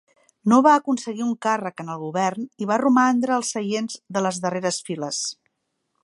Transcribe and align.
No 0.51 0.57
va 0.67 0.71
aconseguir 0.79 1.25
un 1.25 1.33
càrrec 1.45 1.83
en 1.83 1.91
el 1.95 1.99
Govern 2.03 2.47
i 2.65 2.67
va 2.71 2.79
romandre 2.83 3.35
als 3.35 3.51
seients 3.57 3.99
de 4.17 4.25
les 4.29 4.41
darreres 4.47 4.81
files. 4.89 5.21